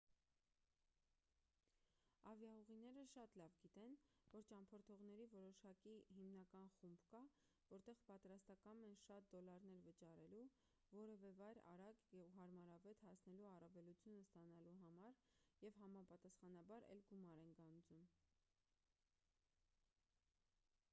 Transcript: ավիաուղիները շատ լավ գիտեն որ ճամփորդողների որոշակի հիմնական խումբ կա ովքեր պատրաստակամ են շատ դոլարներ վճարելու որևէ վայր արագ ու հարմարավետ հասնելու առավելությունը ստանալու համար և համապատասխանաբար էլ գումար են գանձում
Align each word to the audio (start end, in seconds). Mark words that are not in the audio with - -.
ավիաուղիները 2.29 3.01
շատ 3.09 3.35
լավ 3.41 3.57
գիտեն 3.63 3.97
որ 4.35 4.45
ճամփորդողների 4.51 5.27
որոշակի 5.33 5.91
հիմնական 6.15 6.71
խումբ 6.77 7.03
կա 7.11 7.19
ովքեր 7.77 7.99
պատրաստակամ 8.07 8.81
են 8.87 8.97
շատ 9.01 9.27
դոլարներ 9.35 9.83
վճարելու 9.89 10.41
որևէ 10.99 11.31
վայր 11.41 11.59
արագ 11.75 12.01
ու 12.21 12.23
հարմարավետ 12.37 13.03
հասնելու 13.09 13.49
առավելությունը 13.57 14.23
ստանալու 14.29 14.75
համար 14.79 15.19
և 15.67 15.77
համապատասխանաբար 15.83 16.89
էլ 16.95 17.05
գումար 17.13 17.45
են 17.45 17.53
գանձում 17.61 18.09